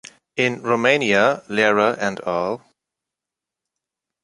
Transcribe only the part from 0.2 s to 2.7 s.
In Romania, Lehrer and al.